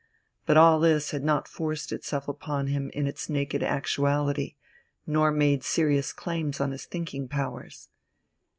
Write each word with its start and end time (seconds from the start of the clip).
But 0.47 0.57
all 0.57 0.79
this 0.79 1.11
had 1.11 1.23
not 1.23 1.43
yet 1.43 1.47
forced 1.47 1.91
itself 1.91 2.27
upon 2.27 2.65
him 2.65 2.89
in 2.89 3.05
its 3.05 3.29
naked 3.29 3.61
actuality, 3.61 4.55
nor 5.05 5.29
made 5.31 5.63
serious 5.63 6.11
claims 6.11 6.59
on 6.59 6.71
his 6.71 6.85
thinking 6.85 7.27
powers. 7.27 7.87